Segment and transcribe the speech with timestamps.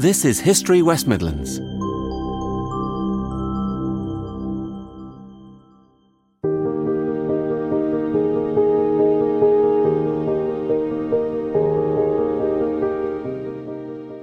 [0.00, 1.58] This is History West Midlands.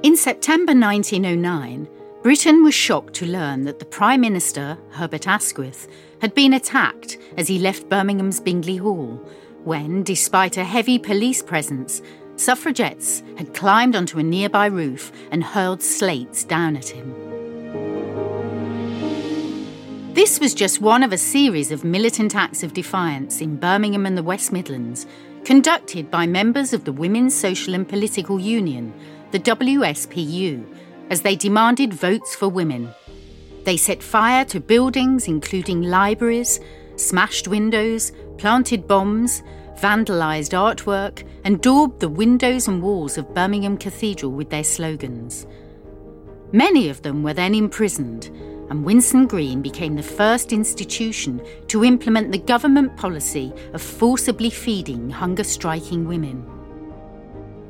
[0.02, 1.88] In September 1909,
[2.24, 5.88] Britain was shocked to learn that the Prime Minister, Herbert Asquith,
[6.22, 9.24] had been attacked as he left Birmingham's Bingley Hall,
[9.64, 12.02] when, despite a heavy police presence,
[12.40, 17.14] suffragettes had climbed onto a nearby roof and hurled slates down at him.
[20.14, 24.18] This was just one of a series of militant acts of defiance in Birmingham and
[24.18, 25.06] the West Midlands,
[25.44, 28.94] conducted by members of the Women's Social and Political Union,
[29.32, 30.66] the WSPU,
[31.10, 32.90] as they demanded votes for women.
[33.64, 36.60] They set fire to buildings, including libraries,
[36.96, 39.44] smashed windows, planted bombs,
[39.80, 45.46] vandalised artwork, and daubed the windows and walls of Birmingham Cathedral with their slogans.
[46.52, 48.26] Many of them were then imprisoned,
[48.70, 55.10] and Winson Green became the first institution to implement the government policy of forcibly feeding
[55.10, 56.46] hunger striking women.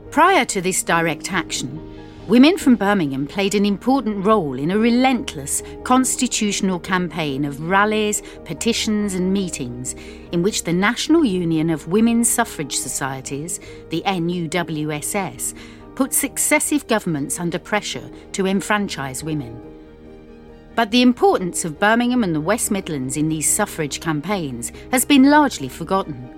[0.09, 1.86] Prior to this direct action,
[2.27, 9.13] women from Birmingham played an important role in a relentless constitutional campaign of rallies, petitions,
[9.13, 9.95] and meetings
[10.33, 15.53] in which the National Union of Women's Suffrage Societies, the NUWSS,
[15.95, 19.61] put successive governments under pressure to enfranchise women.
[20.75, 25.29] But the importance of Birmingham and the West Midlands in these suffrage campaigns has been
[25.29, 26.29] largely forgotten.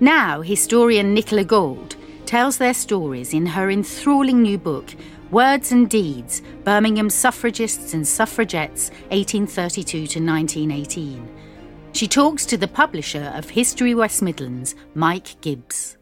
[0.00, 4.94] Now, historian Nicola Gould tells their stories in her enthralling new book,
[5.30, 11.28] Words and Deeds Birmingham Suffragists and Suffragettes, 1832 to 1918.
[11.92, 15.96] She talks to the publisher of History West Midlands, Mike Gibbs.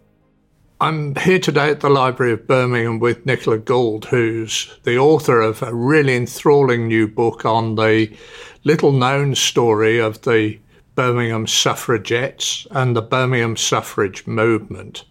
[0.80, 5.62] I'm here today at the Library of Birmingham with Nicola Gould, who's the author of
[5.62, 8.16] a really enthralling new book on the
[8.64, 10.58] little known story of the
[10.94, 15.04] Birmingham suffragettes and the Birmingham suffrage movement.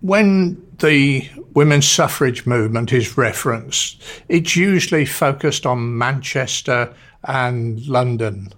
[0.00, 8.52] When the women's suffrage movement is referenced, it's usually focused on Manchester and London.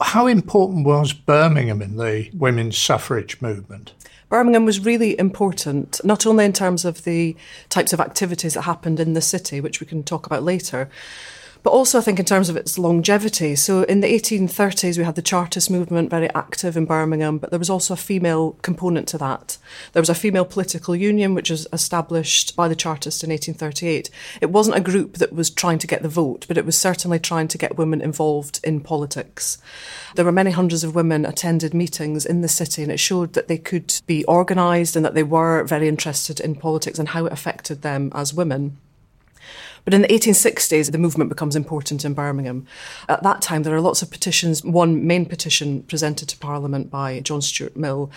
[0.00, 3.92] How important was Birmingham in the women's suffrage movement?
[4.28, 7.34] Birmingham was really important, not only in terms of the
[7.70, 10.90] types of activities that happened in the city, which we can talk about later,
[11.62, 13.56] but also I think in terms of its longevity.
[13.56, 17.58] So in the 1830s, we had the Chartist movement very active in Birmingham, but there
[17.58, 19.58] was also a female component to that.
[19.92, 24.10] There was a female political union, which was established by the Chartists in 1838.
[24.40, 27.18] It wasn't a group that was trying to get the vote, but it was certainly
[27.18, 29.58] trying to get women involved in politics.
[30.14, 33.48] There were many hundreds of women attended meetings in the city, and it showed that
[33.48, 37.32] they could be organised and that they were very interested in politics and how it
[37.32, 38.78] affected them as women.
[39.88, 42.66] But in the 1860s, the movement becomes important in Birmingham.
[43.08, 47.20] At that time, there are lots of petitions, one main petition presented to Parliament by
[47.20, 48.10] John Stuart Mill.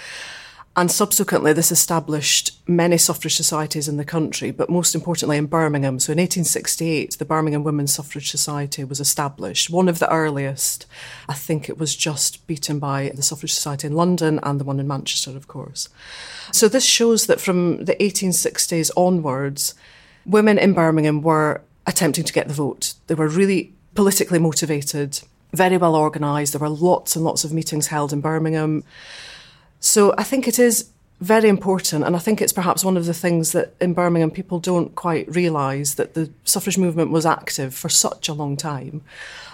[0.75, 5.97] And subsequently, this established many suffrage societies in the country, but most importantly in Birmingham.
[5.99, 10.85] So in 1868, the Birmingham Women's Suffrage Society was established, one of the earliest.
[11.29, 14.81] I think it was just beaten by the Suffrage Society in London and the one
[14.81, 15.87] in Manchester, of course.
[16.51, 19.73] So this shows that from the 1860s onwards,
[20.25, 22.93] women in Birmingham were attempting to get the vote.
[23.07, 25.19] They were really politically motivated,
[25.53, 26.53] very well organised.
[26.53, 28.83] There were lots and lots of meetings held in Birmingham.
[29.79, 30.89] So I think it is
[31.21, 34.59] very important, and I think it's perhaps one of the things that in Birmingham people
[34.59, 39.03] don't quite realise that the suffrage movement was active for such a long time.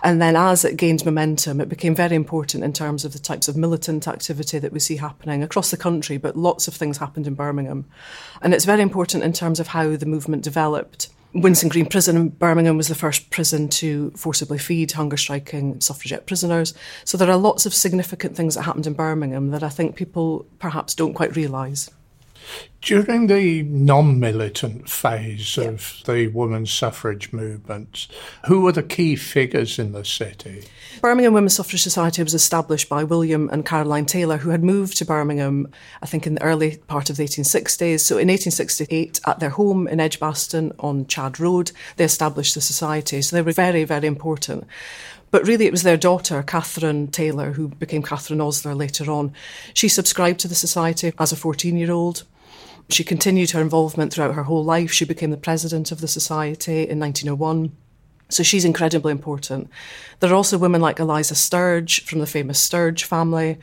[0.02, 3.50] And then as it gained momentum, it became very important in terms of the types
[3.50, 7.28] of militant activity that we see happening across the country, but lots of things happened
[7.28, 7.86] in Birmingham.
[8.42, 11.10] And it's very important in terms of how the movement developed.
[11.34, 16.26] Winson Green Prison in Birmingham was the first prison to forcibly feed hunger striking suffragette
[16.26, 16.74] prisoners.
[17.04, 20.48] So there are lots of significant things that happened in Birmingham that I think people
[20.60, 21.90] perhaps don't quite realise.
[22.82, 25.66] During the non militant phase yeah.
[25.66, 28.08] of the women's suffrage movement,
[28.46, 30.64] who were the key figures in the city?
[31.02, 35.06] Birmingham Women's Suffrage Society was established by William and Caroline Taylor, who had moved to
[35.06, 35.68] Birmingham,
[36.02, 38.00] I think, in the early part of the 1860s.
[38.00, 43.22] So in 1868, at their home in Edgbaston on Chad Road, they established the society.
[43.22, 44.66] So they were very, very important.
[45.30, 49.34] But really, it was their daughter, Catherine Taylor, who became Catherine Osler later on.
[49.74, 52.24] She subscribed to the society as a 14 year old.
[52.90, 54.92] She continued her involvement throughout her whole life.
[54.92, 57.76] She became the president of the society in 1901.
[58.30, 59.70] So she's incredibly important.
[60.20, 63.58] There are also women like Eliza Sturge from the famous Sturge family,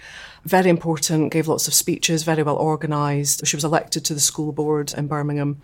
[0.45, 3.47] very important, gave lots of speeches, very well organised.
[3.47, 5.61] She was elected to the school board in Birmingham.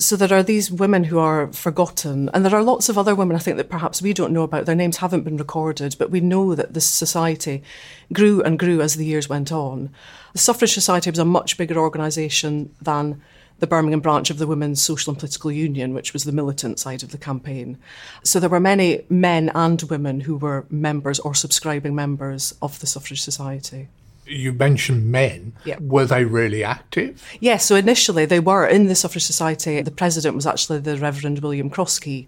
[0.00, 3.34] So there are these women who are forgotten, and there are lots of other women
[3.34, 4.64] I think that perhaps we don't know about.
[4.64, 7.64] Their names haven't been recorded, but we know that this society
[8.12, 9.90] grew and grew as the years went on.
[10.34, 13.20] The Suffrage Society was a much bigger organisation than
[13.58, 17.02] the Birmingham branch of the Women's Social and Political Union, which was the militant side
[17.02, 17.76] of the campaign.
[18.22, 22.86] So there were many men and women who were members or subscribing members of the
[22.86, 23.88] Suffrage Society
[24.28, 25.54] you mentioned men.
[25.64, 25.80] Yep.
[25.80, 27.22] Were they really active?
[27.34, 29.80] Yes, yeah, so initially they were in the Suffrage Society.
[29.82, 32.26] The president was actually the Reverend William Crosskey.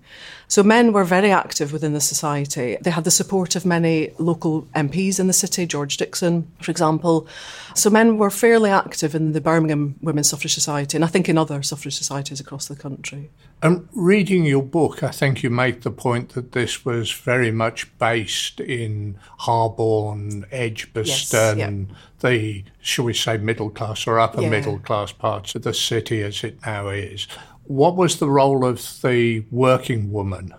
[0.50, 2.76] So men were very active within the society.
[2.80, 7.28] They had the support of many local MPs in the city, George Dixon, for example.
[7.76, 11.38] So men were fairly active in the Birmingham Women's Suffrage Society and I think in
[11.38, 13.30] other suffrage societies across the country.
[13.62, 17.96] And reading your book, I think you make the point that this was very much
[17.98, 24.48] based in Harborne, Edgbaston, yes, the, shall we say, middle class or upper yeah.
[24.48, 27.28] middle class parts of the city as it now is.
[27.70, 30.52] What was the role of the working woman?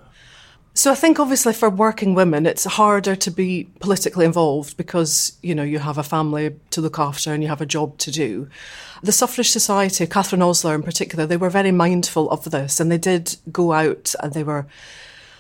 [0.74, 5.54] So I think obviously for working women, it's harder to be politically involved because, you
[5.54, 8.48] know, you have a family to look after and you have a job to do.
[9.04, 12.98] The Suffrage Society, Catherine Osler in particular, they were very mindful of this and they
[12.98, 14.66] did go out and they were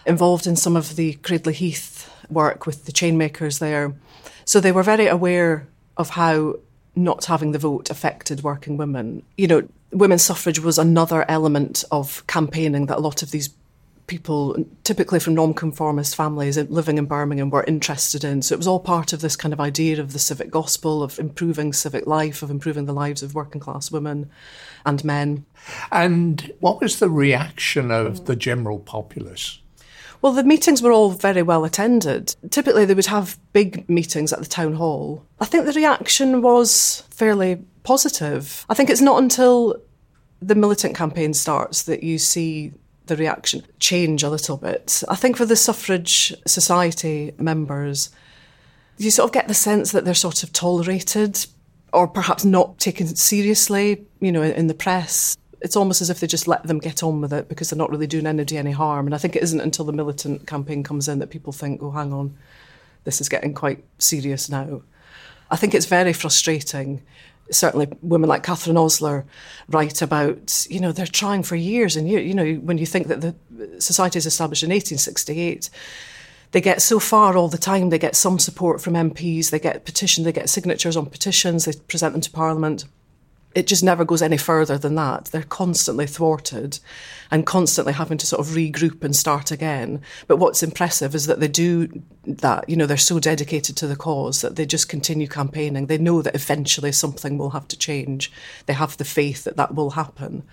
[0.05, 3.93] involved in some of the Cradley Heath work with the chainmakers there.
[4.43, 6.55] So they were very aware of how
[6.95, 9.23] not having the vote affected working women.
[9.37, 13.49] You know, women's suffrage was another element of campaigning that a lot of these
[14.07, 18.41] people, typically from nonconformist families living in Birmingham, were interested in.
[18.41, 21.17] So it was all part of this kind of idea of the civic gospel, of
[21.17, 24.29] improving civic life, of improving the lives of working class women
[24.85, 25.45] and men.
[25.93, 29.59] And what was the reaction of the general populace?
[30.21, 32.35] Well, the meetings were all very well attended.
[32.51, 35.25] Typically, they would have big meetings at the town hall.
[35.39, 38.65] I think the reaction was fairly positive.
[38.69, 39.81] I think it's not until
[40.41, 42.73] the militant campaign starts that you see
[43.07, 45.03] the reaction change a little bit.
[45.09, 48.09] I think for the suffrage society members,
[48.97, 51.45] you sort of get the sense that they're sort of tolerated
[51.93, 56.27] or perhaps not taken seriously, you know, in the press it's almost as if they
[56.27, 59.05] just let them get on with it because they're not really doing anybody any harm.
[59.05, 61.91] And I think it isn't until the militant campaign comes in that people think, oh,
[61.91, 62.35] hang on,
[63.03, 64.81] this is getting quite serious now.
[65.51, 67.03] I think it's very frustrating.
[67.51, 69.25] Certainly, women like Catherine Osler
[69.67, 72.25] write about, you know, they're trying for years and years.
[72.25, 73.35] You know, when you think that the
[73.79, 75.69] society is established in 1868,
[76.51, 77.89] they get so far all the time.
[77.89, 81.73] They get some support from MPs, they get petition, they get signatures on petitions, they
[81.87, 82.85] present them to Parliament
[83.53, 85.25] it just never goes any further than that.
[85.25, 86.79] They're constantly thwarted
[87.29, 90.01] and constantly having to sort of regroup and start again.
[90.27, 92.69] But what's impressive is that they do that.
[92.69, 95.87] You know, they're so dedicated to the cause that they just continue campaigning.
[95.87, 98.31] They know that eventually something will have to change.
[98.67, 100.43] They have the faith that that will happen.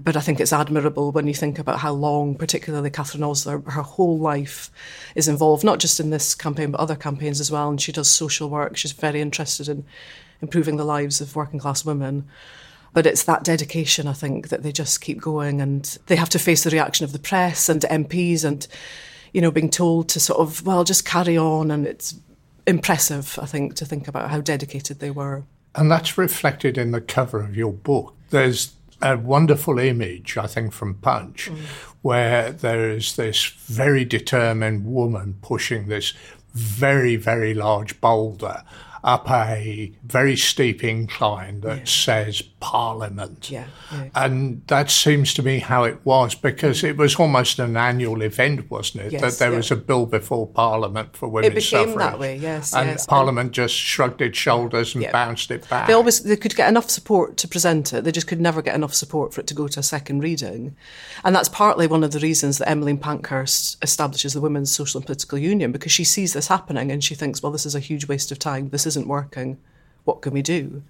[0.00, 3.82] But I think it's admirable when you think about how long, particularly Catherine Osler, her
[3.82, 4.70] whole life
[5.14, 7.68] is involved, not just in this campaign, but other campaigns as well.
[7.70, 8.76] And she does social work.
[8.76, 9.84] She's very interested in
[10.42, 12.28] improving the lives of working class women.
[12.92, 16.38] But it's that dedication, I think, that they just keep going and they have to
[16.38, 18.66] face the reaction of the press and MPs and,
[19.32, 21.70] you know, being told to sort of, well, just carry on.
[21.70, 22.14] And it's
[22.66, 25.44] impressive, I think, to think about how dedicated they were.
[25.74, 28.14] And that's reflected in the cover of your book.
[28.28, 31.58] There's a wonderful image, I think, from Punch, mm.
[32.02, 36.12] where there is this very determined woman pushing this
[36.52, 38.62] very, very large boulder
[39.04, 41.84] up a very steep incline that yeah.
[41.84, 43.50] says Parliament.
[43.50, 46.90] Yeah, yeah, And that seems to me how it was because mm.
[46.90, 49.12] it was almost an annual event, wasn't it?
[49.12, 51.98] Yes, that there was a bill before Parliament for women's It became suffrage.
[51.98, 52.74] that way, yes.
[52.74, 53.06] And yes.
[53.06, 55.86] Parliament and just shrugged its shoulders and bounced it back.
[55.88, 58.04] They always they could get enough support to present it.
[58.04, 60.76] They just could never get enough support for it to go to a second reading.
[61.24, 65.06] And that's partly one of the reasons that Emmeline Pankhurst establishes the Women's Social and
[65.06, 68.06] Political Union because she sees this happening and she thinks, well, this is a huge
[68.06, 68.70] waste of time.
[68.70, 69.58] This isn't working.
[70.04, 70.82] What can we do?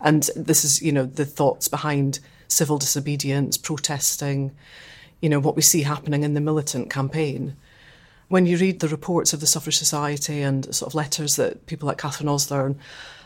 [0.00, 4.52] And this is, you know, the thoughts behind civil disobedience, protesting,
[5.20, 7.56] you know, what we see happening in the militant campaign.
[8.28, 11.86] When you read the reports of the Suffrage Society and sort of letters that people
[11.86, 12.78] like Catherine Osler and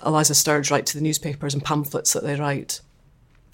[0.04, 2.80] Eliza Sturge write to the newspapers and pamphlets that they write,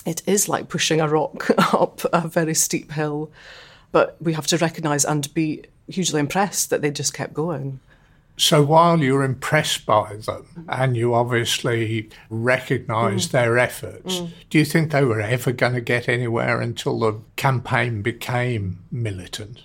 [0.06, 3.30] it is like pushing a rock up a very steep hill.
[3.92, 7.80] But we have to recognise and be hugely impressed that they just kept going.
[8.40, 13.32] So while you're impressed by them and you obviously recognise mm.
[13.32, 14.30] their efforts, mm.
[14.48, 19.64] do you think they were ever going to get anywhere until the campaign became militant?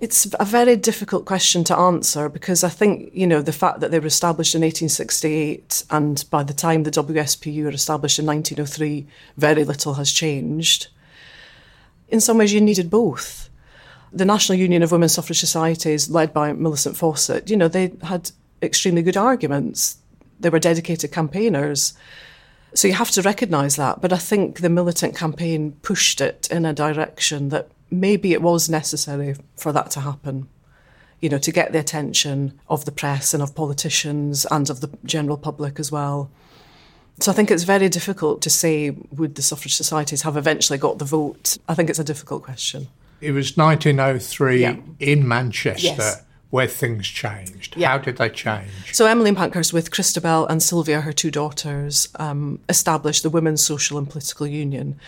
[0.00, 3.90] It's a very difficult question to answer because I think, you know, the fact that
[3.90, 9.06] they were established in 1868 and by the time the WSPU were established in 1903,
[9.36, 10.88] very little has changed.
[12.08, 13.50] in some ways you needed both.
[14.12, 18.30] The National Union of Women's Suffrage Societies, led by Millicent Fawcett, you know, they had
[18.62, 19.98] extremely good arguments.
[20.40, 21.94] They were dedicated campaigners.
[22.74, 24.00] So you have to recognise that.
[24.00, 28.68] But I think the militant campaign pushed it in a direction that maybe it was
[28.68, 30.48] necessary for that to happen.
[31.20, 34.90] You know, to get the attention of the press and of politicians and of the
[35.04, 36.30] general public as well.
[37.20, 40.98] So I think it's very difficult to say would the suffrage societies have eventually got
[40.98, 41.56] the vote.
[41.66, 42.88] I think it's a difficult question.
[43.20, 44.76] It was 1903 Yeah.
[45.00, 46.22] in Manchester Yes.
[46.50, 47.74] where things changed.
[47.76, 47.88] Yeah.
[47.90, 48.70] How did they change?
[48.92, 53.98] So Emmeline Pankhurst, with Christabel and Sylvia, her two daughters, um, established the Women's Social
[53.98, 54.98] and Political Union.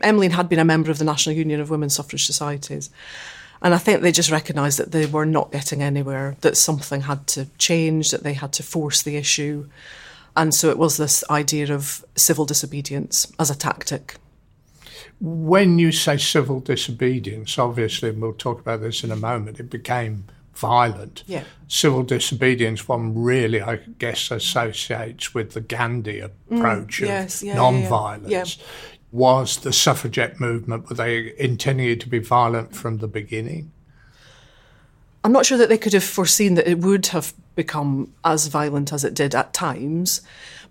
[0.00, 2.90] Emmeline had been a member of the National Union of Women's Suffrage Societies.
[3.60, 7.28] And I think they just recognised that they were not getting anywhere, that something had
[7.28, 9.68] to change, that they had to force the issue.
[10.36, 14.16] And so it was this idea of civil disobedience as a tactic.
[15.24, 19.70] When you say civil disobedience, obviously, and we'll talk about this in a moment, it
[19.70, 21.22] became violent.
[21.28, 21.44] Yeah.
[21.68, 27.54] Civil disobedience, one really, I guess, associates with the Gandhi approach Mm, yes, of yeah,
[27.54, 28.28] yeah, non-violence.
[28.58, 28.64] yeah.
[29.12, 33.70] Was the suffragette movement, were they intending it to be violent from the beginning?
[35.22, 38.92] I'm not sure that they could have foreseen that it would have become as violent
[38.92, 40.20] as it did at times,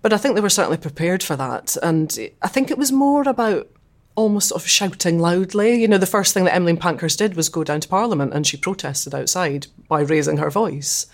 [0.02, 1.74] but I think they were certainly prepared for that.
[1.82, 3.66] And I think it was more about
[4.14, 5.80] almost sort of shouting loudly.
[5.80, 8.46] You know, the first thing that Emmeline Pankhurst did was go down to Parliament and
[8.46, 11.06] she protested outside by raising her voice.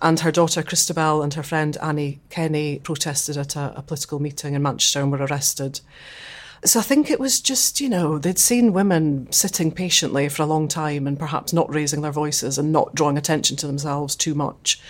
[0.00, 4.54] And her daughter Christabel and her friend Annie Kenney protested at a, a political meeting
[4.54, 5.80] in Manchester and were arrested.
[6.64, 10.46] So I think it was just, you know, they'd seen women sitting patiently for a
[10.46, 14.34] long time and perhaps not raising their voices and not drawing attention to themselves too
[14.34, 14.80] much.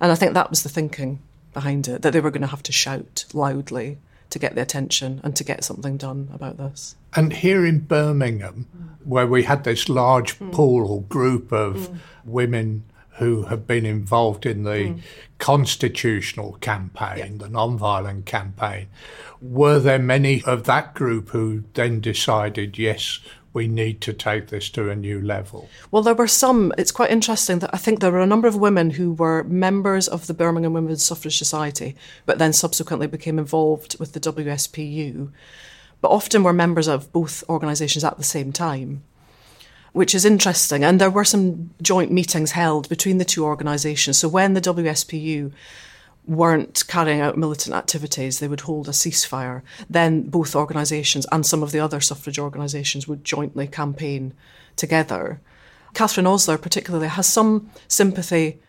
[0.00, 1.20] And I think that was the thinking
[1.52, 3.98] behind it, that they were going to have to shout loudly
[4.30, 6.96] to get the attention and to get something done about this.
[7.14, 9.06] And here in Birmingham, mm.
[9.06, 10.52] where we had this large mm.
[10.52, 11.98] pool or group of mm.
[12.24, 12.84] women
[13.18, 14.94] who have been involved in the
[15.38, 18.86] constitutional campaign, the non-violent campaign,
[19.40, 23.18] were there many of that group who then decided, yes,
[23.58, 25.68] we need to take this to a new level?
[25.90, 26.72] Well, there were some.
[26.78, 30.06] It's quite interesting that I think there were a number of women who were members
[30.06, 35.32] of the Birmingham Women's Suffrage Society, but then subsequently became involved with the WSPU,
[36.00, 39.02] but often were members of both organisations at the same time,
[39.92, 40.84] which is interesting.
[40.84, 44.18] And there were some joint meetings held between the two organisations.
[44.18, 45.52] So when the WSPU
[46.28, 49.62] weren't carrying out militant activities, they would hold a ceasefire.
[49.88, 54.34] Then both organisations and some of the other suffrage organisations would jointly campaign
[54.76, 55.40] together.
[55.94, 58.60] Catherine Osler, particularly, has some sympathy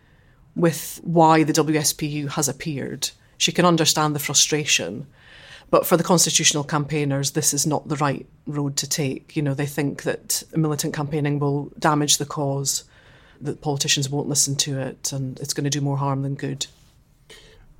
[0.56, 3.10] with why the WSPU has appeared.
[3.36, 5.06] She can understand the frustration.
[5.70, 9.36] But for the constitutional campaigners, this is not the right road to take.
[9.36, 12.84] You know, they think that militant campaigning will damage the cause,
[13.40, 16.66] that politicians won't listen to it, and it's going to do more harm than good.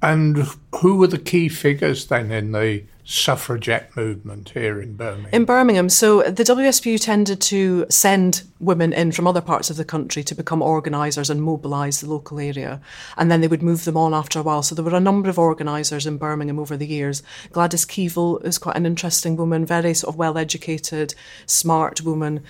[0.03, 5.31] And who were the key figures then in the suffragette movement here in Birmingham?
[5.33, 9.85] In Birmingham, so the WSPU tended to send women in from other parts of the
[9.85, 12.81] country to become organisers and mobilise the local area.
[13.17, 14.63] And then they would move them on after a while.
[14.63, 17.23] So there were a number of organisers in Birmingham over the years.
[17.53, 21.15] Gladys Keevil is quite an interesting woman, very sort of well educated,
[21.47, 22.43] smart woman.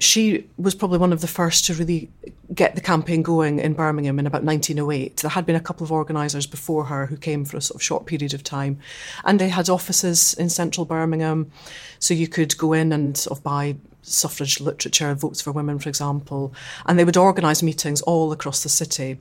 [0.00, 2.10] She was probably one of the first to really
[2.54, 5.18] get the campaign going in Birmingham in about 1908.
[5.18, 7.82] There had been a couple of organisers before her who came for a sort of
[7.82, 8.78] short period of time.
[9.24, 11.50] And they had offices in central Birmingham.
[11.98, 15.88] So you could go in and sort of buy suffrage literature, votes for women, for
[15.88, 16.52] example.
[16.86, 19.18] And they would organise meetings all across the city.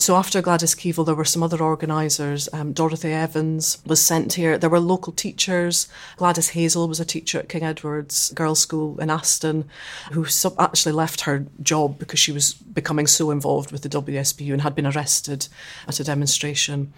[0.00, 2.48] So after Gladys Keevil, there were some other organisers.
[2.54, 4.56] Um, Dorothy Evans was sent here.
[4.56, 5.88] There were local teachers.
[6.16, 9.68] Gladys Hazel was a teacher at King Edward's Girls' School in Aston,
[10.12, 14.54] who sub- actually left her job because she was becoming so involved with the WSPU
[14.54, 15.48] and had been arrested
[15.86, 16.94] at a demonstration.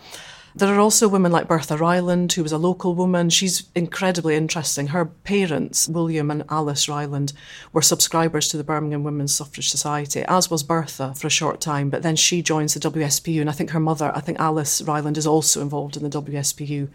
[0.54, 3.30] There are also women like Bertha Ryland, who was a local woman.
[3.30, 4.88] She's incredibly interesting.
[4.88, 7.32] Her parents, William and Alice Ryland,
[7.72, 11.88] were subscribers to the Birmingham Women's Suffrage Society, as was Bertha for a short time.
[11.88, 15.16] But then she joins the WSPU, and I think her mother, I think Alice Ryland,
[15.16, 16.88] is also involved in the WSPU.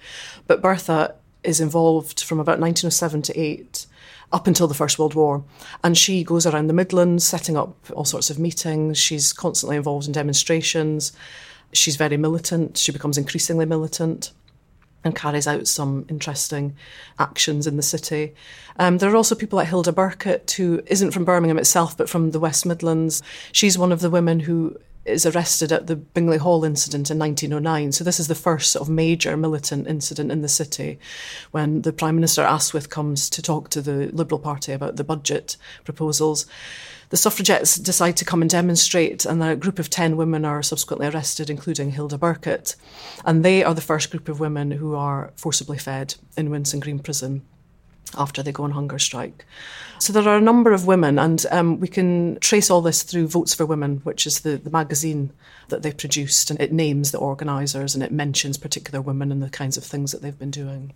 [0.46, 3.88] But Bertha is involved from about 1907 to 8
[4.32, 5.44] up until the First World War.
[5.84, 8.98] And she goes around the Midlands setting up all sorts of meetings.
[8.98, 11.12] She's constantly involved in demonstrations.
[11.74, 12.78] She's very militant.
[12.78, 14.32] She becomes increasingly militant
[15.04, 16.76] and carries out some interesting
[17.20, 18.34] actions in the city.
[18.78, 22.32] Um, there are also people like Hilda Burkitt, who isn't from Birmingham itself, but from
[22.32, 23.22] the West Midlands.
[23.52, 27.94] She's one of the women who is arrested at the Bingley Hall incident in 1909.
[27.94, 31.00] So this is the first sort of major militant incident in the city
[31.52, 35.56] when the Prime Minister Asquith comes to talk to the Liberal Party about the budget
[35.86, 36.46] proposals.
[37.10, 41.08] The suffragettes decide to come and demonstrate, and a group of 10 women are subsequently
[41.08, 42.76] arrested, including Hilda Burkitt.
[43.24, 47.00] And they are the first group of women who are forcibly fed in Winson Green
[47.00, 47.44] Prison
[48.18, 49.46] after they go on hunger strike.
[50.00, 53.28] So there are a number of women, and um, we can trace all this through
[53.28, 55.32] Votes for Women, which is the, the magazine
[55.70, 59.50] that they produced, and it names the organisers and it mentions particular women and the
[59.50, 60.94] kinds of things that they've been doing.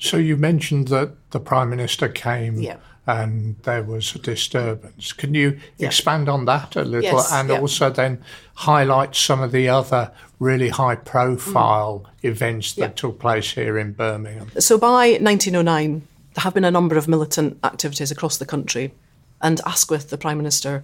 [0.00, 2.76] So you mentioned that the Prime Minister came Yeah.
[3.06, 5.12] and there was a disturbance.
[5.12, 5.88] Can you Yeah.
[5.88, 7.60] expand on that a little Yes, and yeah.
[7.60, 8.18] also then
[8.54, 12.96] highlight some of the other really high profile events that Mm.
[12.96, 14.50] Took place here in Birmingham?
[14.58, 16.02] So by 1909,
[16.34, 18.94] there have been a number of militant activities across the country,
[19.42, 20.82] and Asquith, the Prime Minister,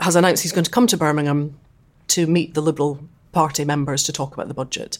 [0.00, 1.56] has announced he's going to come to Birmingham
[2.08, 3.00] to meet the Liberal
[3.32, 4.96] Party members to talk about the budget.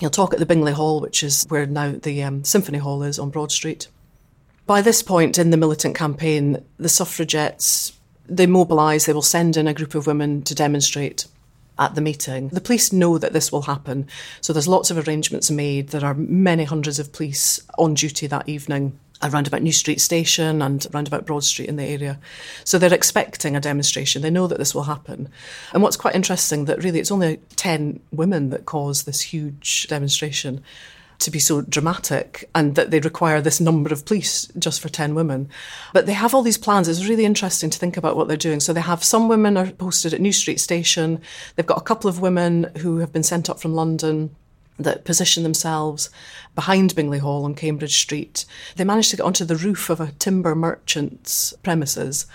[0.00, 3.18] He'll talk at the Bingley Hall, which is where now the um, Symphony Hall is
[3.18, 3.88] on Broad Street.
[4.66, 7.92] By this point in the militant campaign, the suffragettes
[8.26, 9.06] they mobilise.
[9.06, 11.26] They will send in a group of women to demonstrate
[11.78, 12.48] at the meeting.
[12.48, 14.06] The police know that this will happen,
[14.40, 15.88] so there's lots of arrangements made.
[15.88, 20.60] There are many hundreds of police on duty that evening around about New Street Station
[20.60, 22.18] and around about Broad Street in the area.
[22.64, 24.22] So they're expecting a demonstration.
[24.22, 25.28] They know that this will happen.
[25.72, 30.62] And what's quite interesting that really it's only 10 women that cause this huge demonstration
[31.20, 35.14] to be so dramatic and that they require this number of police just for 10
[35.14, 35.48] women.
[35.92, 36.88] But they have all these plans.
[36.88, 38.60] It's really interesting to think about what they're doing.
[38.60, 41.20] So they have some women are posted at New Street Station.
[41.54, 44.34] They've got a couple of women who have been sent up from London
[44.78, 46.10] that position themselves
[46.54, 48.44] behind Bingley Hall on Cambridge Street.
[48.76, 52.26] They managed to get onto the roof of a timber merchant's premises.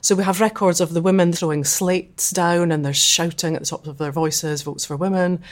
[0.00, 3.66] So we have records of the women throwing slates down and they're shouting at the
[3.66, 5.42] top of their voices, votes for women.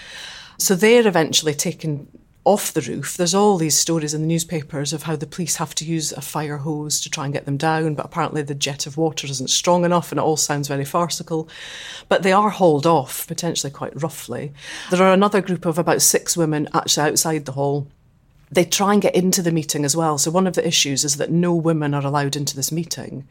[0.58, 2.08] So they're eventually taken
[2.46, 3.16] off the roof.
[3.16, 6.20] There's all these stories in the newspapers of how the police have to use a
[6.20, 9.50] fire hose to try and get them down, but apparently the jet of water isn't
[9.50, 11.48] strong enough and it all sounds very farcical.
[12.08, 14.52] But they are hauled off, potentially quite roughly.
[14.92, 17.88] There are another group of about six women actually outside the hall.
[18.48, 20.16] They try and get into the meeting as well.
[20.16, 23.26] So one of the issues is that no women are allowed into this meeting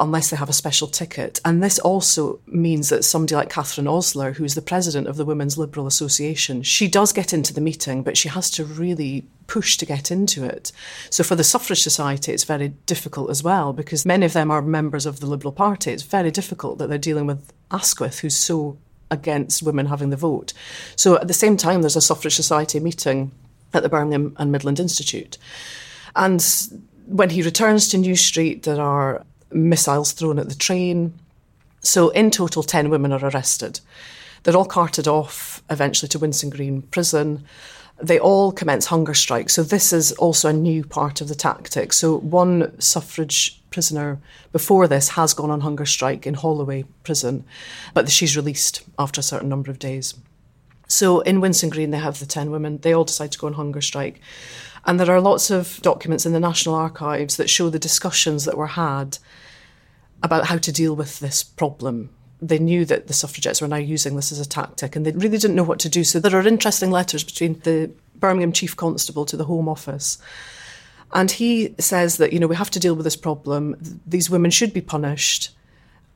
[0.00, 1.40] unless they have a special ticket.
[1.44, 5.58] And this also means that somebody like Catherine Osler, who's the president of the Women's
[5.58, 9.86] Liberal Association, she does get into the meeting, but she has to really push to
[9.86, 10.72] get into it.
[11.10, 14.62] So for the Suffrage Society, it's very difficult as well, because many of them are
[14.62, 15.92] members of the Liberal Party.
[15.92, 18.78] It's very difficult that they're dealing with Asquith, who's so
[19.10, 20.52] against women having the vote.
[20.96, 23.32] So at the same time, there's a Suffrage Society meeting
[23.74, 25.36] at the Birmingham and Midland Institute.
[26.16, 26.44] And
[27.06, 31.14] when he returns to New Street, there are missiles thrown at the train.
[31.80, 33.80] So, in total, 10 women are arrested.
[34.42, 37.44] They're all carted off eventually to Winson Green prison.
[38.02, 39.54] They all commence hunger strikes.
[39.54, 41.92] So, this is also a new part of the tactic.
[41.92, 44.18] So, one suffrage prisoner
[44.52, 47.44] before this has gone on hunger strike in Holloway prison,
[47.94, 50.14] but she's released after a certain number of days.
[50.88, 52.78] So in Winson Green, they have the 10 women.
[52.78, 54.20] They all decide to go on hunger strike.
[54.84, 58.56] And there are lots of documents in the National Archives that show the discussions that
[58.56, 59.18] were had
[60.22, 62.10] about how to deal with this problem.
[62.40, 65.38] They knew that the suffragettes were now using this as a tactic and they really
[65.38, 66.04] didn't know what to do.
[66.04, 70.18] So there are interesting letters between the Birmingham Chief Constable to the Home Office.
[71.12, 73.76] And he says that, you know, we have to deal with this problem.
[74.06, 75.50] These women should be punished.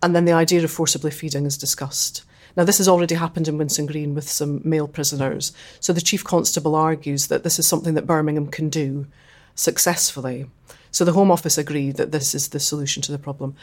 [0.03, 2.25] And then the idea of forcibly feeding is discussed.
[2.57, 5.53] Now, this has already happened in Winson Green with some male prisoners.
[5.81, 9.07] So the Chief Constable argues that this is something that Birmingham can do
[9.55, 10.47] successfully.
[10.91, 13.57] So the Home Office agree that this is the solution to the problem.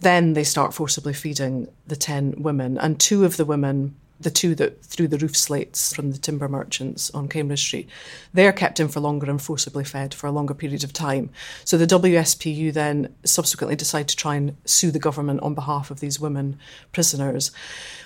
[0.00, 4.54] Then they start forcibly feeding the 10 women, and two of the women, the two
[4.54, 7.88] that threw the roof slates from the timber merchants on Cambridge Street,
[8.32, 11.30] they're kept in for longer and forcibly fed for a longer period of time.
[11.64, 16.00] So the WSPU then subsequently decide to try and sue the government on behalf of
[16.00, 16.58] these women
[16.92, 17.50] prisoners,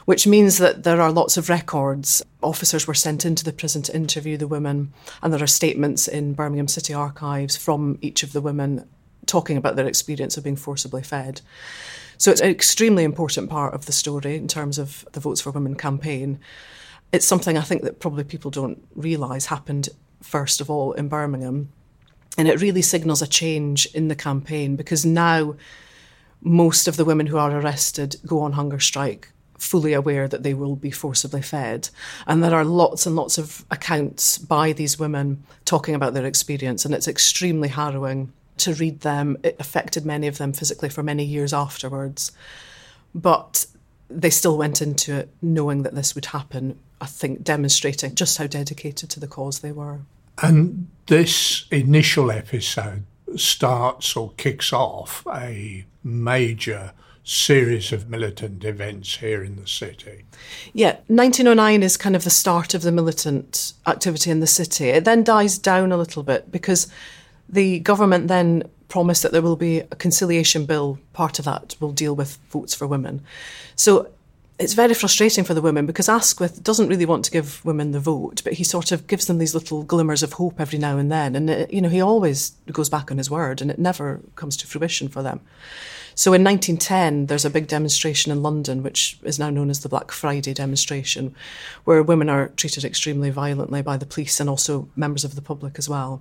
[0.04, 2.22] which means that there are lots of records.
[2.42, 4.92] Officers were sent into the prison to interview the women,
[5.22, 8.88] and there are statements in Birmingham City Archives from each of the women
[9.26, 11.40] talking about their experience of being forcibly fed.
[12.20, 15.52] So it's an extremely important part of the story in terms of the Votes for
[15.52, 16.38] Women campaign.
[17.12, 19.88] It's something I think that probably people don't realise happened
[20.22, 21.72] first of all in Birmingham.
[22.37, 25.56] And it really signals a change in the campaign because now
[26.42, 30.52] most of the women who are arrested go on hunger strike fully aware that they
[30.52, 31.88] will be forcibly fed.
[32.26, 36.85] And there are lots and lots of accounts by these women talking about their experience,
[36.85, 39.36] and it's extremely harrowing to read them.
[39.42, 42.32] It affected many of them physically for many years afterwards.
[43.14, 43.66] But
[44.08, 48.46] they still went into it knowing that this would happen, I think demonstrating just how
[48.46, 50.00] dedicated to the cause they were.
[50.42, 53.04] And this initial episode
[53.36, 56.92] starts or kicks off a major
[57.22, 60.24] series of militant events here in the city.
[60.72, 64.88] Yeah, 1909 is kind of the start of the militant activity in the city.
[64.88, 66.90] It then dies down a little bit because
[67.50, 70.98] the government then promised that there will be a conciliation bill.
[71.12, 73.22] Part of that will deal with votes for women.
[73.76, 74.10] So
[74.58, 78.00] it's very frustrating for the women because Asquith doesn't really want to give women the
[78.00, 81.10] vote, but he sort of gives them these little glimmers of hope every now and
[81.10, 81.34] then.
[81.34, 84.56] And, it, you know, he always goes back on his word and it never comes
[84.58, 85.40] to fruition for them.
[86.14, 89.88] So in 1910, there's a big demonstration in London, which is now known as the
[89.88, 91.34] Black Friday demonstration,
[91.84, 95.78] where women are treated extremely violently by the police and also members of the public
[95.78, 96.20] as well.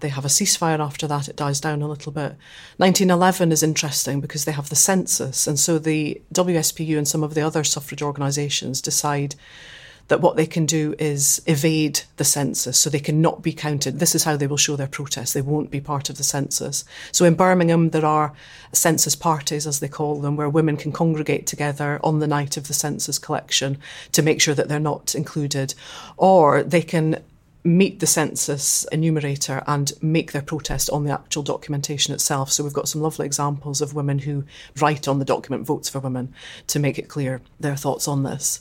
[0.00, 2.36] They have a ceasefire after that, it dies down a little bit.
[2.78, 7.34] 1911 is interesting because they have the census, and so the WSPU and some of
[7.34, 9.34] the other suffrage organisations decide
[10.10, 14.00] that what they can do is evade the census so they cannot be counted.
[14.00, 15.34] This is how they will show their protest.
[15.34, 16.84] They won't be part of the census.
[17.12, 18.34] So in Birmingham, there are
[18.72, 22.66] census parties, as they call them, where women can congregate together on the night of
[22.66, 23.78] the census collection
[24.10, 25.74] to make sure that they're not included.
[26.16, 27.22] Or they can
[27.62, 32.50] meet the census enumerator and make their protest on the actual documentation itself.
[32.50, 34.44] So we've got some lovely examples of women who
[34.80, 36.32] write on the document votes for women
[36.68, 38.60] to make it clear their thoughts on this.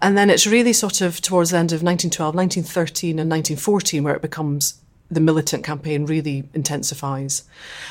[0.00, 4.14] And then it's really sort of towards the end of 1912, 1913 and 1914 where
[4.14, 7.42] it becomes the militant campaign really intensifies.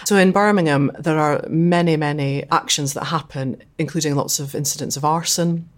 [0.05, 5.03] So in Birmingham, there are many, many actions that happen, including lots of incidents of
[5.03, 5.69] arson,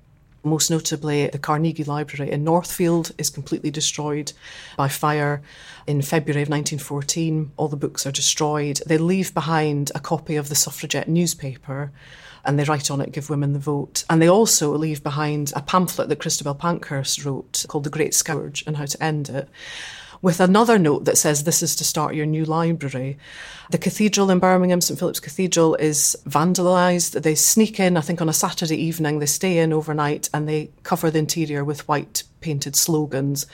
[0.44, 4.34] most notably, the Carnegie Library in Northfield is completely destroyed
[4.76, 5.42] by fire.
[5.88, 8.82] In February of 1914, all the books are destroyed.
[8.86, 11.92] They leave behind a copy of the suffragette newspaper
[12.44, 14.04] and they write on it, Give Women the Vote.
[14.10, 18.64] And they also leave behind a pamphlet that Christabel Pankhurst wrote called The Great Scourge
[18.66, 19.48] and How to End It
[20.22, 23.18] with another note that says this is to start your new library.
[23.72, 27.22] The cathedral in Birmingham, St Philip's Cathedral, is vandalised.
[27.24, 30.70] They sneak in, I think, on a Saturday evening, they stay in overnight and they
[30.84, 33.46] cover the interior with white painted slogans,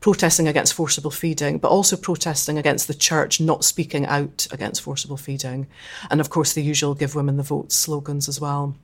[0.00, 5.16] protesting against forcible feeding, but also protesting against the church not speaking out against forcible
[5.16, 5.66] feeding.
[6.10, 8.74] And of course, the usual give women the vote slogans as well.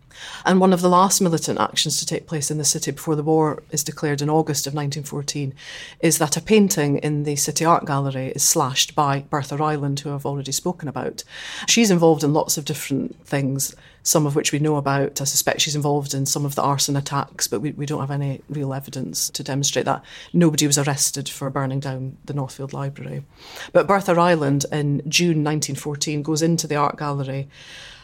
[0.44, 3.22] And one of the last militant actions to take place in the city before the
[3.22, 5.54] war is declared in August of 1914
[6.00, 10.14] is that a painting in the City Art Gallery is slashed by Bertha Ryland, who
[10.14, 11.24] I've already spoken about.
[11.68, 13.74] She's involved in lots of different things,
[14.06, 15.20] some of which we know about.
[15.20, 18.12] I suspect she's involved in some of the arson attacks, but we, we don't have
[18.12, 20.04] any real evidence to demonstrate that.
[20.32, 23.24] Nobody was arrested for burning down the Northfield Library.
[23.72, 27.48] But Bertha Ryland in June 1914 goes into the art gallery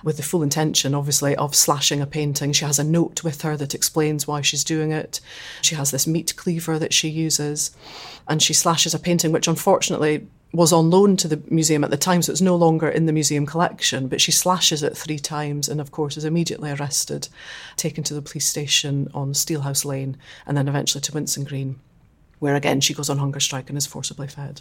[0.03, 2.53] with the full intention, obviously, of slashing a painting.
[2.53, 5.21] She has a note with her that explains why she's doing it.
[5.61, 7.71] She has this meat cleaver that she uses,
[8.27, 11.97] and she slashes a painting, which unfortunately was on loan to the museum at the
[11.97, 14.09] time, so it's no longer in the museum collection.
[14.09, 17.29] But she slashes it three times and, of course, is immediately arrested,
[17.77, 21.79] taken to the police station on Steelhouse Lane, and then eventually to Winson Green,
[22.38, 24.61] where again she goes on hunger strike and is forcibly fed.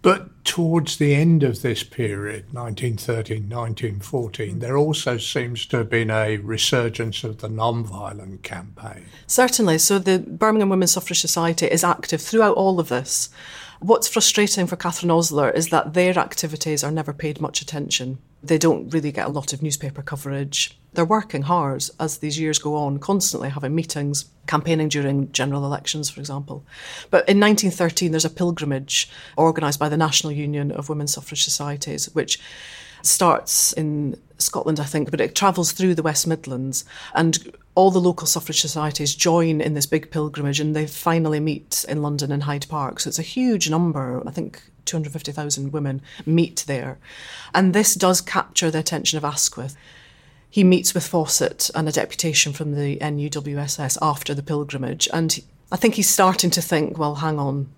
[0.00, 6.10] But towards the end of this period, 1913, 1914, there also seems to have been
[6.10, 9.06] a resurgence of the non-violent campaign.
[9.26, 9.78] Certainly.
[9.78, 13.28] So the Birmingham Women's Suffrage Society is active throughout all of this.
[13.80, 18.18] What's frustrating for Catherine Osler is that their activities are never paid much attention.
[18.42, 20.76] They don't really get a lot of newspaper coverage.
[20.94, 26.10] They're working hard as these years go on, constantly having meetings, campaigning during general elections,
[26.10, 26.64] for example.
[27.10, 32.12] But in 1913, there's a pilgrimage organised by the National Union of Women's Suffrage Societies,
[32.14, 32.40] which
[33.02, 36.84] starts in Scotland, I think, but it travels through the West Midlands.
[37.14, 41.84] And all the local suffrage societies join in this big pilgrimage and they finally meet
[41.88, 43.00] in London in Hyde Park.
[43.00, 44.22] So it's a huge number.
[44.26, 46.98] I think 250,000 women meet there.
[47.54, 49.76] And this does capture the attention of Asquith.
[50.50, 55.08] He meets with Fawcett and a deputation from the NUWSS after the pilgrimage.
[55.12, 55.38] And
[55.70, 57.68] I think he's starting to think, well, hang on,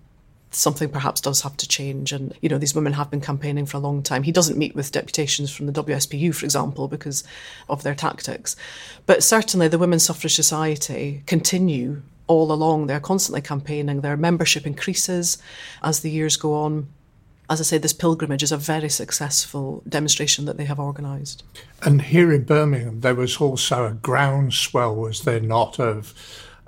[0.51, 2.11] something perhaps does have to change.
[2.11, 4.23] And, you know, these women have been campaigning for a long time.
[4.23, 7.23] He doesn't meet with deputations from the WSPU, for example, because
[7.69, 8.55] of their tactics.
[9.05, 12.87] But certainly the Women's Suffrage Society continue all along.
[12.87, 14.01] They're constantly campaigning.
[14.01, 15.37] Their membership increases
[15.81, 16.87] as the years go on.
[17.49, 21.43] As I say, this pilgrimage is a very successful demonstration that they have organised.
[21.81, 26.13] And here in Birmingham, there was also a groundswell, was there not, of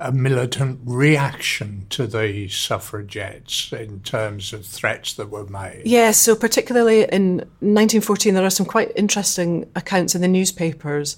[0.03, 5.81] a militant reaction to the suffragettes in terms of threats that were made.
[5.85, 11.15] Yes, yeah, so particularly in 1914, there are some quite interesting accounts in the newspapers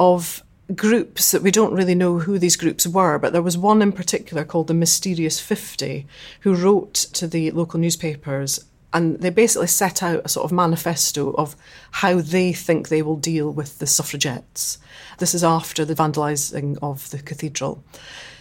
[0.00, 0.42] of
[0.74, 3.92] groups that we don't really know who these groups were, but there was one in
[3.92, 6.06] particular called the Mysterious 50
[6.40, 11.32] who wrote to the local newspapers and they basically set out a sort of manifesto
[11.32, 11.56] of
[11.90, 14.78] how they think they will deal with the suffragettes.
[15.18, 17.84] This is after the vandalising of the cathedral.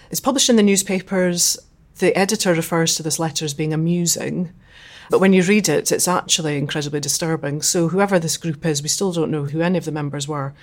[0.10, 1.58] It's published in the newspapers.
[2.00, 4.54] The editor refers to this letter as being amusing.
[5.10, 7.62] But when you read it, it's actually incredibly disturbing.
[7.62, 10.54] So, whoever this group is, we still don't know who any of the members were.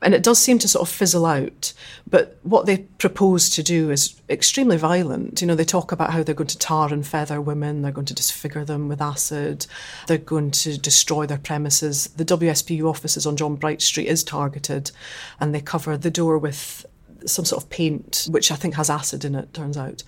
[0.00, 1.72] And it does seem to sort of fizzle out.
[2.08, 5.40] But what they propose to do is extremely violent.
[5.40, 8.06] You know, they talk about how they're going to tar and feather women, they're going
[8.06, 9.66] to disfigure them with acid,
[10.08, 12.08] they're going to destroy their premises.
[12.08, 14.90] The WSPU offices on John Bright Street is targeted,
[15.38, 16.84] and they cover the door with
[17.26, 20.02] some sort of paint, which I think has acid in it, turns out.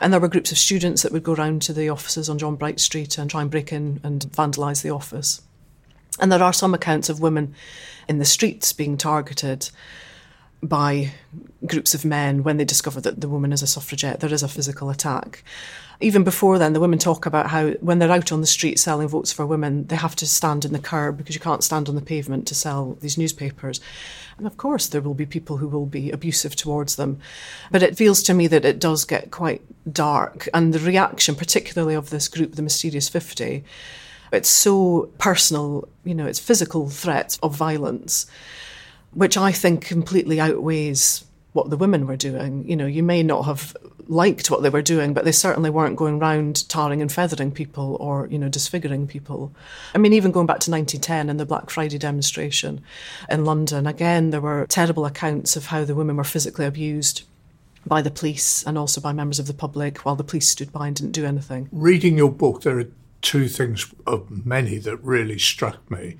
[0.00, 2.56] And there were groups of students that would go round to the offices on John
[2.56, 5.42] Bright Street and try and break in and vandalise the office.
[6.20, 7.54] And there are some accounts of women
[8.08, 9.70] in the streets being targeted
[10.62, 11.12] by
[11.66, 14.20] groups of men when they discover that the woman is a suffragette.
[14.20, 15.44] There is a physical attack.
[16.00, 19.08] Even before then, the women talk about how when they're out on the street selling
[19.08, 21.96] votes for women, they have to stand in the curb because you can't stand on
[21.96, 23.80] the pavement to sell these newspapers.
[24.36, 27.18] And of course, there will be people who will be abusive towards them.
[27.72, 30.48] But it feels to me that it does get quite dark.
[30.54, 33.64] And the reaction, particularly of this group, the Mysterious 50,
[34.32, 38.26] it's so personal, you know, it's physical threats of violence,
[39.18, 42.64] which I think completely outweighs what the women were doing.
[42.68, 43.76] You know, you may not have
[44.06, 47.96] liked what they were doing, but they certainly weren't going round tarring and feathering people
[47.98, 49.52] or, you know, disfiguring people.
[49.92, 52.80] I mean, even going back to 1910 and the Black Friday demonstration
[53.28, 57.24] in London, again, there were terrible accounts of how the women were physically abused
[57.84, 60.86] by the police and also by members of the public while the police stood by
[60.86, 61.68] and didn't do anything.
[61.72, 62.86] Reading your book, there are
[63.22, 66.16] two things of many that really struck me.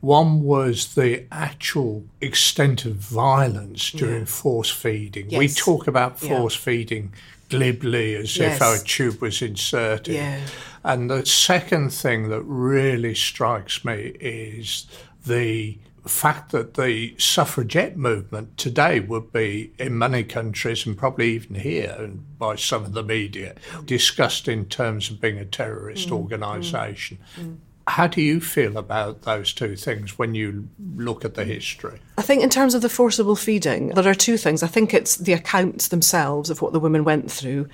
[0.00, 4.24] One was the actual extent of violence during yeah.
[4.24, 5.28] force feeding.
[5.28, 5.38] Yes.
[5.38, 6.62] We talk about force yeah.
[6.62, 7.12] feeding
[7.50, 8.56] glibly as yes.
[8.56, 10.14] if our tube was inserted.
[10.14, 10.40] Yeah.
[10.82, 14.86] And the second thing that really strikes me is
[15.26, 15.76] the
[16.08, 21.94] fact that the suffragette movement today would be in many countries and probably even here
[21.98, 27.18] and by some of the media discussed in terms of being a terrorist mm, organisation.
[27.36, 27.56] Mm, mm.
[27.86, 32.00] How do you feel about those two things when you look at the history?
[32.16, 34.62] I think, in terms of the forcible feeding, there are two things.
[34.62, 37.68] I think it's the accounts themselves of what the women went through.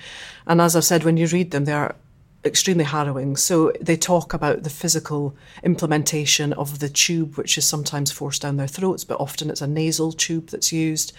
[0.47, 1.95] And as I've said, when you read them, they are
[2.45, 3.35] extremely harrowing.
[3.35, 8.57] So they talk about the physical implementation of the tube, which is sometimes forced down
[8.57, 11.13] their throats, but often it's a nasal tube that's used.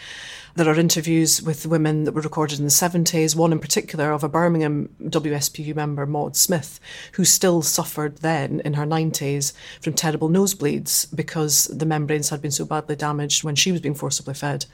[0.55, 4.25] There are interviews with women that were recorded in the 70s, one in particular of
[4.25, 6.81] a Birmingham WSPU member, Maud Smith,
[7.13, 12.51] who still suffered then in her 90s from terrible nosebleeds because the membranes had been
[12.51, 14.67] so badly damaged when she was being forcibly fed.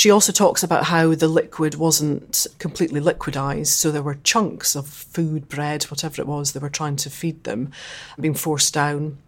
[0.00, 4.88] She also talks about how the liquid wasn't completely liquidized, so there were chunks of
[4.88, 7.70] food, bread, whatever it was they were trying to feed them,
[8.18, 9.18] being forced down.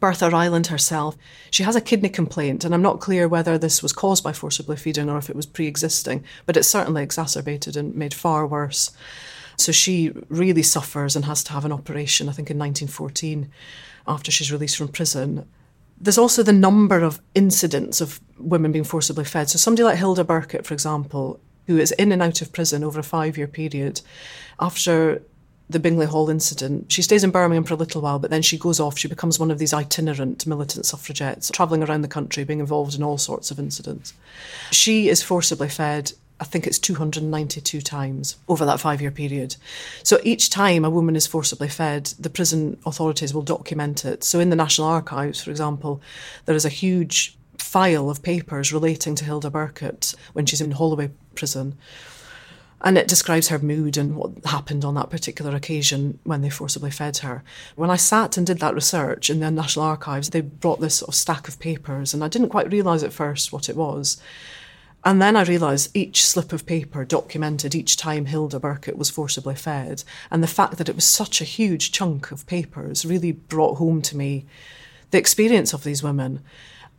[0.00, 1.18] Bertha Ryland herself,
[1.50, 4.76] she has a kidney complaint, and I'm not clear whether this was caused by forcibly
[4.76, 8.90] feeding or if it was pre existing, but it's certainly exacerbated and made far worse.
[9.58, 13.50] So she really suffers and has to have an operation, I think in 1914,
[14.08, 15.46] after she's released from prison.
[16.02, 19.48] There's also the number of incidents of women being forcibly fed.
[19.48, 22.98] So somebody like Hilda Burkitt, for example, who is in and out of prison over
[23.00, 24.00] a five year period,
[24.58, 25.22] after
[25.72, 26.92] the Bingley Hall incident.
[26.92, 28.98] She stays in Birmingham for a little while, but then she goes off.
[28.98, 33.02] She becomes one of these itinerant militant suffragettes, travelling around the country, being involved in
[33.02, 34.12] all sorts of incidents.
[34.70, 39.54] She is forcibly fed I think it's 292 times over that five year period.
[40.02, 44.24] So each time a woman is forcibly fed, the prison authorities will document it.
[44.24, 46.02] So in the National Archives, for example,
[46.46, 51.12] there is a huge file of papers relating to Hilda Burkitt when she's in Holloway
[51.36, 51.78] prison.
[52.80, 56.90] And it describes her mood and what happened on that particular occasion when they forcibly
[56.90, 57.44] fed her.
[57.76, 61.10] When I sat and did that research in the National Archives, they brought this sort
[61.10, 64.20] of stack of papers, and I didn't quite realise at first what it was.
[65.04, 69.56] And then I realised each slip of paper documented each time Hilda Burkitt was forcibly
[69.56, 70.04] fed.
[70.30, 74.00] And the fact that it was such a huge chunk of papers really brought home
[74.02, 74.46] to me
[75.10, 76.40] the experience of these women.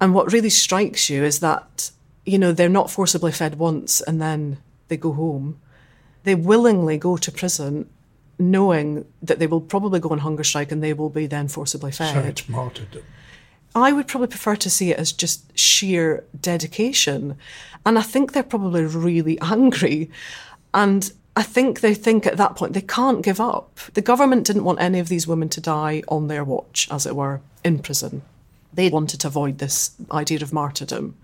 [0.02, 1.92] And what really strikes you is that,
[2.26, 4.58] you know, they're not forcibly fed once and then
[4.89, 5.60] they go home.
[6.24, 7.89] They willingly go to prison
[8.38, 11.92] knowing that they will probably go on hunger strike and they will be then forcibly
[11.92, 12.13] fed.
[12.13, 13.04] So it's martyrdom.
[13.76, 17.38] I would probably prefer to see it as just sheer dedication.
[17.86, 20.10] And I think they're probably really angry.
[20.74, 23.80] And I think they think at that point they can't give up.
[23.93, 27.15] The government didn't want any of these women to die on their watch, as it
[27.15, 28.22] were, in prison.
[28.72, 31.15] They wanted to avoid this idea of martyrdom.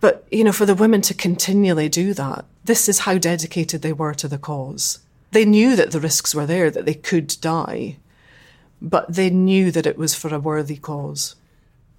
[0.00, 3.92] But, you know, for the women to continually do that, this is how dedicated they
[3.92, 5.00] were to the cause.
[5.32, 7.96] They knew that the risks were there, that they could die,
[8.80, 11.36] but they knew that it was for a worthy cause.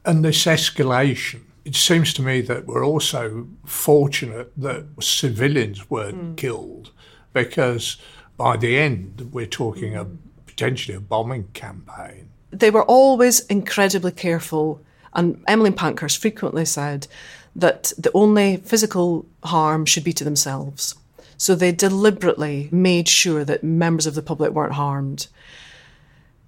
[0.04, 6.38] And this escalation, it seems to me that we're also fortunate that civilians weren't mm.
[6.38, 6.92] killed
[7.34, 7.98] because
[8.38, 10.06] by the end, we're talking a
[10.46, 12.30] potentially a bombing campaign.
[12.52, 14.82] They were always incredibly careful,
[15.14, 17.08] and Emmeline Pankhurst frequently said
[17.56, 20.96] that the only physical harm should be to themselves.
[21.38, 25.28] So they deliberately made sure that members of the public weren't harmed.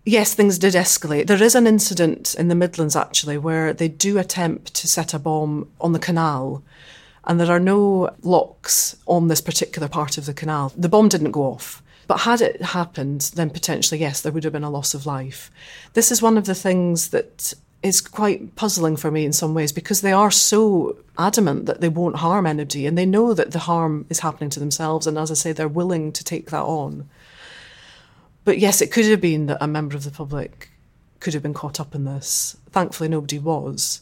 [0.05, 1.27] Yes, things did escalate.
[1.27, 5.19] There is an incident in the Midlands actually where they do attempt to set a
[5.19, 6.61] bomb on the canal,
[7.23, 10.73] and there are no locks on this particular part of the canal.
[10.75, 11.81] The bomb didn't go off.
[12.05, 15.49] But had it happened, then potentially, yes, there would have been a loss of life.
[15.93, 19.71] This is one of the things that is quite puzzling for me in some ways
[19.71, 23.59] because they are so adamant that they won't harm anybody and they know that the
[23.59, 25.07] harm is happening to themselves.
[25.07, 27.09] And as I say, they're willing to take that on.
[28.45, 30.69] But yes, it could have been that a member of the public
[31.19, 32.57] could have been caught up in this.
[32.71, 34.01] Thankfully, nobody was.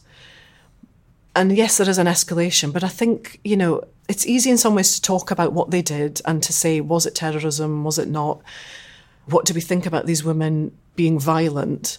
[1.34, 4.74] And yes, there is an escalation, but I think, you know, it's easy in some
[4.74, 7.84] ways to talk about what they did and to say, was it terrorism?
[7.84, 8.42] Was it not?
[9.26, 11.98] What do we think about these women being violent?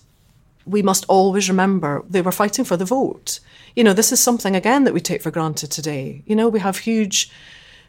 [0.65, 3.39] we must always remember they were fighting for the vote.
[3.75, 6.23] You know, this is something, again, that we take for granted today.
[6.25, 7.32] You know, we have huge